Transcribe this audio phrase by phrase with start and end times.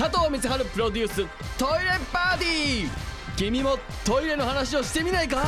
[0.00, 1.16] 佐藤光春プロデュース
[1.58, 2.88] トイレパーティー。
[3.36, 5.44] 君もトイレの話をしてみないか？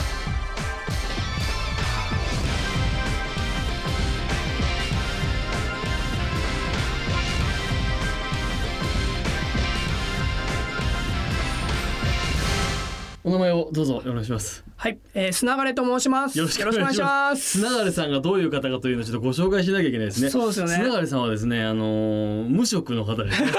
[13.25, 14.63] お名前をどうぞお願いします。
[14.83, 16.37] はい、えー、砂枯と申します。
[16.37, 17.61] よろしくお願いします。
[17.61, 20.29] 砂枯さんがどういう方かというのをちょっとご紹介しなきゃいけないですね。
[20.29, 23.53] そうですよね砂枯さんはですね、あのー無職の方ですね。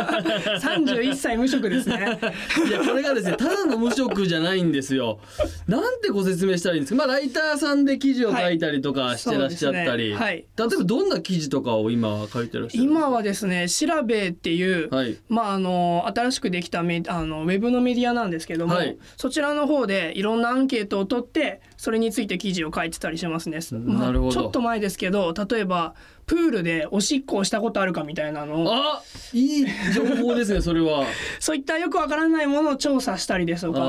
[0.58, 2.18] 三十一歳無職ですね。
[2.66, 5.20] いやこれがですね、ただの無職じゃないんですよ。
[5.68, 7.06] なんてご説明したらいいんですか。
[7.06, 12.84] まあライターさんで記事を書いたりとかしてらっしゃったり、そうですねはい例えばどんな記事とかを今書いてらっしゃる。
[12.84, 23.58] 今はですね、調べっていう、はいまああの新しくできたメあのウェブのメディアなんですけども、はいそちらの方でいろんなケートを取ってそれについて記事を書いてたりしますね。
[23.72, 25.94] まあなるほどちょっと前ですけど、例えば
[26.30, 30.60] プールでおしっこをしたことあるかみたいなのをあ、いい情報ですね。
[30.60, 31.04] それは。
[31.40, 33.88] そういったよくわからないものを調査したりですとかスタ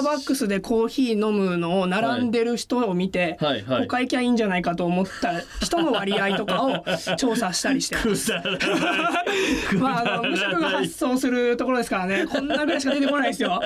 [0.00, 6.84] ーバックスでコーヒー飲むのを並んでる人を見て、はいはいお会計いいんじゃないかと思った人の割合とかを
[7.16, 8.32] 調査したりしてます。
[9.78, 13.62] まあ、あの無職が発送するところですからねこんなぐらいしか出てこないですよ。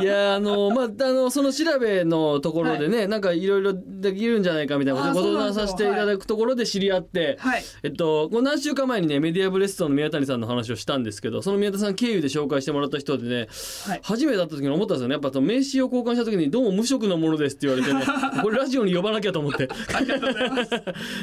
[0.00, 7.62] いやあのまああのその調べのところでね、なんかいろいろできるんじゃないかみたいなことご相談させていただくところで知り合って、はい。
[7.82, 13.48] えっとこう何週間前にねメディアブレストの宮谷さんの話をしたんですけどその宮谷さん経由で紹介してもらった人でね、
[13.86, 14.00] はい。
[14.02, 15.12] 初めて会った時に思ったんですよね。
[15.14, 18.04] やっぱその名刺を交換した時にどうも無職のものですって言われてね
[18.42, 19.68] これラジオに呼ばなきゃと思って。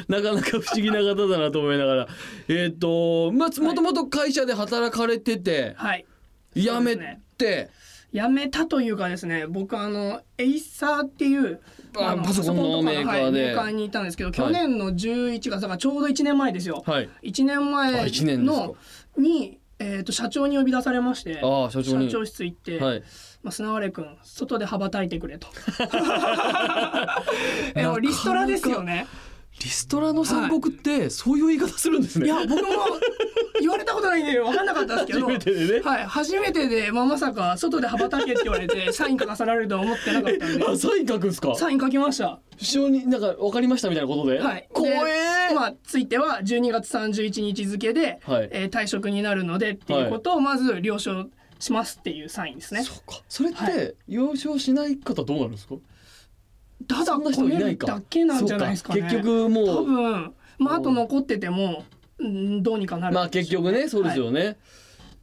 [0.08, 2.08] なかなか不思議な方だなと思いながら。
[2.48, 6.06] えっとまあもともと会社で働かれてて、はい。
[6.54, 6.96] 辞め
[7.36, 7.70] て。
[8.14, 11.60] 辞めたというかですね僕あの Acer っていう
[11.92, 13.20] のあパソコンのメーカーで。
[13.22, 17.08] はいメーカーにいたんですけど去年の11月だからちょうど1年前ですよ、はい。
[17.24, 17.90] 1年前
[18.38, 18.76] の
[19.18, 22.08] に、えー、と社長に呼び出されましてああ社長に。
[22.08, 23.02] 室行って、はい。
[23.42, 25.48] まあ、砂割君外で羽ばたいてくれと。
[27.74, 29.08] えリストラですよね
[29.62, 32.26] リストラの宣告ってそういう言い方するんですね。
[32.26, 32.68] いや僕も
[33.60, 41.54] 言われたことないんで分かんなかったんですけど初めてでねはい、初めてで、まあ、まさか外で羽ばたけって言われて サイン書かされるとは思ってなかったんであサイン書くんですか？
[41.54, 44.38] サイン書きました非常になんか分かりましたみたいなことで。
[44.38, 44.68] はい。
[44.72, 44.94] 怖で
[45.50, 51.26] えまあ、ついては12月31日付で、はいえー退職になるのでっていうことをまず了承
[51.60, 52.82] しますっていうサインですね。
[52.82, 53.22] そうか。
[53.28, 55.76] それっはて了承しない方どうなるんですか？
[56.86, 59.02] ただそんな人込めるだけなんじゃないですかね。
[59.02, 61.84] 結局も多う分、まあ、あと残ってても、
[62.18, 63.14] うん、どうにかなる。
[63.14, 64.56] まあ結局ねそうですよね。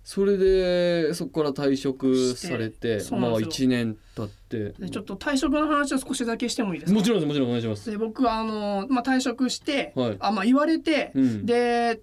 [0.04, 4.74] それでそこから退職されてまあ一年経って。
[4.80, 6.98] でちょっと退職の話を少しだけしてもいいですか？
[6.98, 7.90] もちろんですもちろんお願いします。
[7.90, 12.02] で僕はあの、まあ、退職して、はいあまあ、言われて、うんで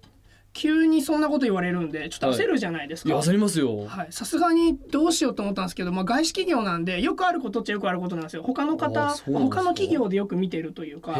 [0.53, 3.09] 急にそんなこと言われるんでちょっと焦るじゃないですか。
[3.09, 3.85] いや焦りますよ。
[3.85, 11.19] はい、さすがにどうしようと思ったんですけど、まあ、外資企業なんでよくあることっちゃよくあることなんですよ他のあ方他の企業でよく見てるというか。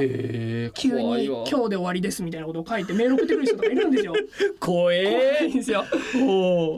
[0.74, 4.14] 急に怖いわ「今日で終わりです」みたいなことを書いてメール送ってくる人とかいるんですよ。
[4.60, 5.54] 怖怖いえん。
[5.54, 5.86] ですよ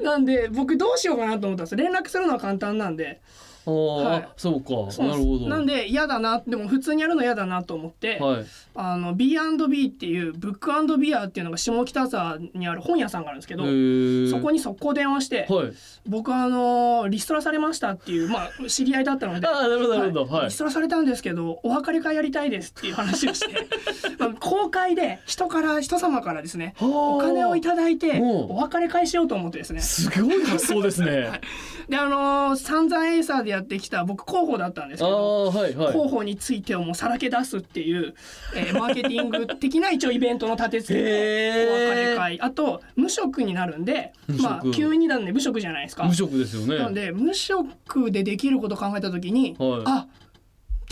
[0.03, 3.21] なんで僕どうしようかなと思ったんです連絡するのは簡単なんで
[3.65, 5.03] はいそうか。
[5.03, 5.49] なるほど。
[5.49, 8.45] なんで嫌だなでも普通にやるの嫌だなと思って、はい。
[8.75, 13.63] あの B&B っていうブックビアっていうのが下北沢にある本屋さんがあるんですけど、
[14.29, 14.51] そこに。
[14.51, 15.73] に速攻電話して、はい。
[16.07, 20.25] 僕あのリストラされましたっていうまあ知り合いだったのでああ、なるほど、なるほど。
[20.25, 20.57] はいリス。
[20.57, 23.67] トラされたんですけどお別れ会やりたいですっていう話をして
[24.19, 31.31] まあ公開で人から人様からですねお金をいただいてうんお別れ会しようと思ってですねすごい発想ですね。
[31.89, 35.91] であのー散々エイサーでやってきた僕広報だったんですあけどあ、はい、はい。
[35.93, 38.13] 広報についてをもうさらけ出すっていう、
[38.55, 46.77] えーマーケティング的な一応イベントの立て付けお別れ会あと無職になるんでまあ急になんで無職じゃないですか無職ですよね。
[46.77, 50.07] なので無職でできることを考えた時に、はいあ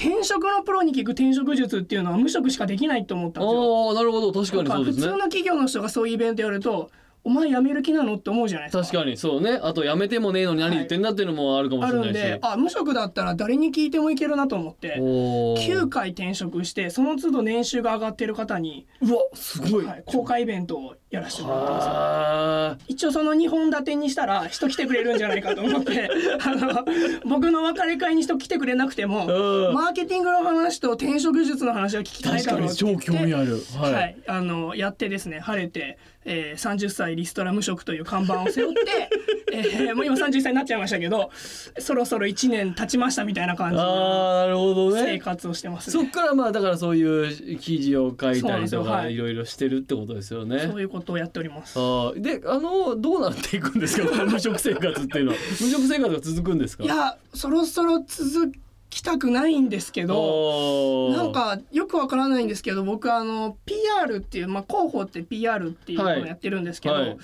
[0.01, 3.87] 転職のプロに聞く転職術っていうのは無職しかできないと思ったんですよ。
[3.89, 5.19] ああ、なるほど、確かにそうですね普通の。
[5.23, 6.89] 企業の人がそういうイベントやると
[7.23, 8.83] お前辞める気なのって思うじゃないですか。
[8.83, 9.59] 確かに、そうね。
[9.61, 12.13] あと、やめてもねえのに何言ってんだっていうのもあるかもあしれないし。
[12.13, 19.85] るんであ無職だったら誰に聞いてもいけるなと思っておー9回転職してその都度年収が上がってる方に、うわ、すごい。
[19.85, 26.09] はい、公開イベントをやらせてもらったんです一応その2本立てにしたら人来てくれるんじゃないかと思って
[26.45, 26.85] あの
[27.25, 33.59] 僕の別れ会に人来てくれなくてもうんマーケティングの話と転職術の話を聞きたい確かにだろうって言って超興味ある。
[33.75, 34.23] は、はいい。
[34.27, 39.09] あのやってですね晴れてえー、30歳リストラ無職という看板を背負って、
[39.51, 41.31] えー、もう今31歳になっちゃいましたけど
[41.79, 46.03] そろそろ1年経ちましたみたいな感じの生活をしてますね。
[46.03, 50.67] そっからまあだからそういう記事を書いたりとかいろいろしてるってことですよね。
[50.69, 51.77] そういうことをやっております。
[51.79, 54.25] あーであのどうなっていくんですか？
[54.25, 56.83] 無職生活っていうのは無職生活が続くんですか？
[56.83, 58.51] いやそろそろ続
[58.89, 67.09] きたくないんですけどどなんかよくわからないんですけど僕あの PR っていう、まあ、広報って PR っていうのをやってるんですけど、はい。
[67.09, 67.17] はい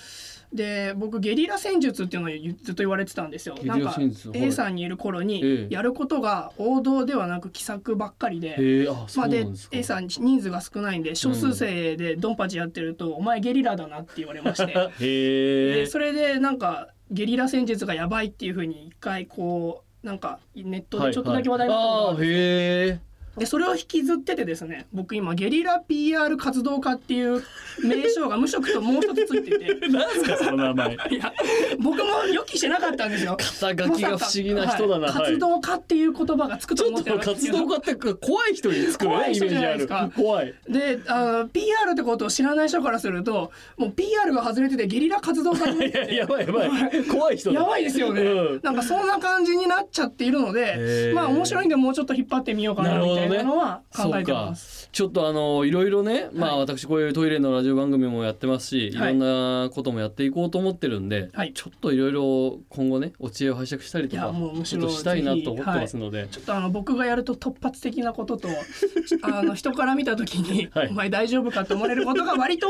[0.54, 3.58] で僕ゲリラ戦術っていうのを言ずっと言われてたんですよ。
[3.64, 3.98] なんか
[4.34, 8.50] A さんにいる頃えにえやることが王道ではなく奇策ばっかりで。
[8.50, 9.52] へえあそまあ、でで。
[9.72, 14.74] A さん人数が少ないんで少数生でドンパチやってると、お前ゲリラだなって言われまして。
[15.00, 22.38] でそれでなんかゲリラ戦術がやばいっていうふうに一回こうなんかネットでちょっとだけ話題になったことがあるんですよ。
[22.38, 27.44] はいはい、あーへでそれを引きずっててですね僕今ゲリラ PR 活動家っていう
[27.84, 29.78] 名称が無職ともう一つついてて。
[29.84, 30.94] え なんすかその名前。
[31.12, 31.34] いや
[31.80, 33.38] 僕も予期してなかったんですよ。
[33.38, 35.16] 肩書きが不思議な人だな、はい。
[35.16, 35.32] はい。
[35.34, 37.58] 活動家っていう言葉がつくとちょっ思ってなとかったんですけど。
[37.58, 40.12] 活動家って怖い人に作るね怖い人イメージあるじゃないですか。
[40.16, 40.54] 怖い。
[40.70, 47.04] であの PR ってことを知らない人からするともう PR が外れててゲリラ活動家になっ いやてやばいやばい。
[47.06, 47.60] 怖い人だ。
[47.60, 48.60] やばいですよね、うん。
[48.64, 51.14] なんかそんな感じになっちゃっているのへでー。
[51.14, 54.90] まあ面白いんでもうちょっと引っ張ってみようかなみたいなのは考えてます。
[54.92, 59.14] ちょっとあのいろいろね、まあはい私こういうトイレのラジオ番組もやってますし、い、はい。
[59.14, 61.54] ろんなこともやっていこうと思ってるんで、はい。
[61.54, 64.34] ちょっといろいろ今後ねお知恵を拝借したりとか
[64.64, 68.50] ちょっとしたいなと思ってますので、ちょっとあの僕がやると突発的なことと
[69.22, 70.88] あの人から見た時に、はい。
[70.90, 72.68] お前大丈夫かって思われることが割と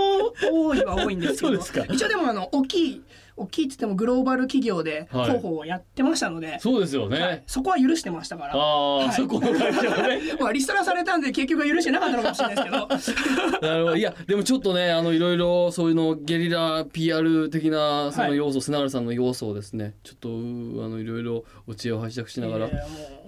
[0.52, 1.86] 多いは多いんですけどそうですか。
[1.94, 3.02] 一応でもあの大きい
[3.38, 5.26] 大きいっつってもグローバル企業ではい。
[5.26, 7.44] 広報をやってましたので、そうですよね、はい。
[7.48, 8.56] そこは許してましたから。
[8.56, 9.12] ああ、はい。
[9.12, 10.22] そこの会社はね。
[10.40, 13.62] まあリストラされたんで結局は許してなかったのかもしれないですけど。
[13.68, 13.96] なるほど。
[13.98, 22.72] いやでもちょっとねあのいろいろそういうのゲリラ PR 的なその要素、砂原さんの要素をですねちょっとうあのいろいろお知恵を拝借しながら、い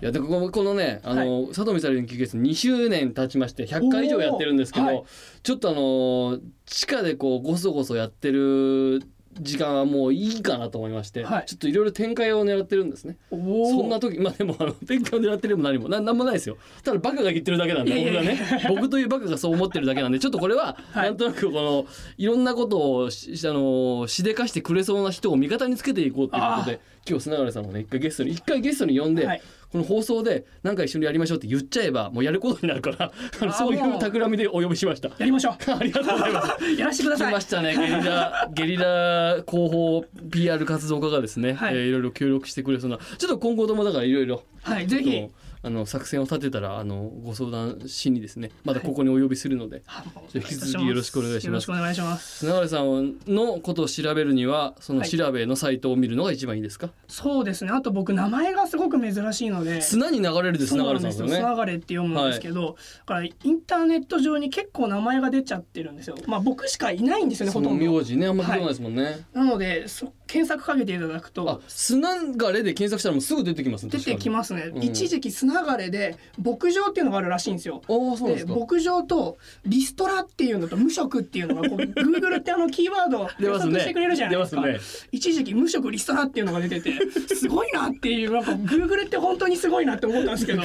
[0.02, 5.06] やでこのこのねあの、佐藤美沙連休月2周年経ちまして100回以上やってるんですけど、
[5.44, 9.02] ちょっとあの地下でこうゴソゴソやってる
[9.42, 11.46] 時間はもういいかなと思いまして、はい。
[11.46, 13.18] ちょっといろいろ展開を狙ってるんですね。
[13.30, 16.58] そんな時まあでもあの展開を狙ってるも何もななんもないですよ。
[16.84, 18.40] ただバカが言ってるだけなんで僕がね。
[18.70, 21.10] 僕というバカがそう思ってるだけなんでちょっとこれははい。
[21.10, 21.86] なんとなくこの
[22.18, 29.42] いろんなことをしあのしでかしてくれそうな人を味方につけていこうということで今日砂原さんをね一回ゲストに一回ゲストに呼んで、はい
[29.72, 33.12] この放送でなんか一緒にやりましょうって言っちゃえばもうやることになるから
[33.54, 33.98] そういもう。
[33.98, 35.10] う企みでお呼びしました。
[35.10, 35.54] やりましょう。
[35.72, 36.66] ありがとうございます。
[36.80, 37.32] やらせてください。
[37.32, 37.76] 来ましたね。
[37.76, 41.76] ゲリラゲリラ広報 PR 活動家がですね、はい。
[41.76, 42.98] いえーいろいろ協力してくれそうな。
[43.18, 44.44] ちょっと今後ともだからいろいろ。
[44.62, 45.28] はいぜひ
[45.64, 51.48] あの作戦を立てたらあのご相談しにですねまだここにお呼びするので、あもうじゃあ引き続きよろしくお願いします。
[51.48, 52.38] よろしくお願いします。
[52.40, 55.10] 砂原さんのことを調べるにはそのはい。
[55.10, 57.72] 調べのサイトを見るのが一番いいですか、そうですね。
[57.72, 59.82] あと僕名前がすごく珍しいので。
[59.82, 61.00] 砂に流れるで砂なんですよ。
[61.00, 61.36] 原さんですよね。
[61.38, 66.18] つながれって読むんですけど、だからインターネット上に結構名前が出ちゃってるんですよ。
[66.28, 67.86] まあ僕しかいないんですよねほとんど。
[67.86, 74.72] 名字ねあんま聞いたことないですもんね、なのでそ検索かけていただくあと砂がれで検索したらもうすぐ出てきますね出てきますね。
[74.74, 74.84] うん。
[74.84, 77.82] 一時期砂がれで牧場っていうのがあるらしいんですよ。
[77.88, 83.72] で牧場とリストラっていうのと無職っていうのがこう Google ってあのキーワードを出ますね。
[83.72, 84.62] 検索してくれるじゃないですか。
[84.62, 85.08] 出ますね。
[85.12, 86.94] 一時期無職リストラっていうのが出てて
[87.36, 90.62] すごいなっていうなんか Google って本当にすごいなって思ったんですけど。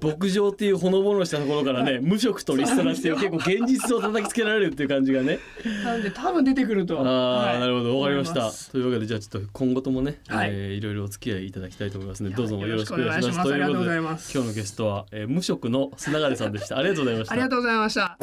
[0.00, 5.38] 牧場っていうほのぼのしたところからね無職とリストラっていう結構現実を叩きつけられるっていう感じがね。
[5.84, 7.00] なんで多分出てくると。
[7.00, 7.60] ああ、はい。
[7.60, 7.98] なるほど。
[7.98, 8.50] わかりました。
[8.72, 10.50] というわけでじゃあちょっと今後ともね、はい。
[10.50, 13.32] えーいろいろお付き合いいただきたいと思いますのでいやどうぞよろしくお願いします。
[13.32, 14.32] ということでありがとうございます。
[14.32, 16.78] 今日のゲストは、えー無職の砂金さんでした。
[16.78, 17.32] ありがとうございました。
[17.32, 18.18] ありがとうございました。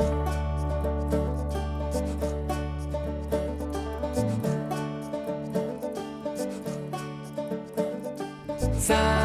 [8.79, 9.24] さあ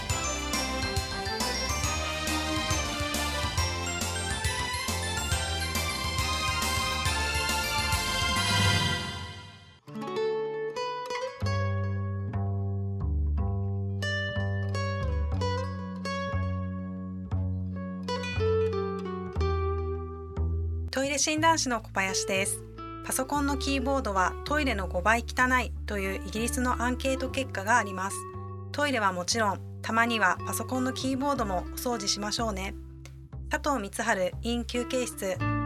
[21.21, 22.63] 診断士の小林です。
[23.05, 28.17] パソコンのキーボードはトイレの5倍汚いというイギリスのアンケート結果があります。
[28.71, 32.73] トイレはもちろんたまにはパソコンのキーボードもお掃除しましょうね。
[33.51, 35.60] 佐藤光晴 in 休憩室。